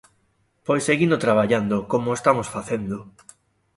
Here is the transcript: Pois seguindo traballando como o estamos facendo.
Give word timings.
Pois 0.65 0.83
seguindo 0.89 1.23
traballando 1.25 1.75
como 1.91 2.07
o 2.09 2.17
estamos 2.19 2.47
facendo. 2.55 2.97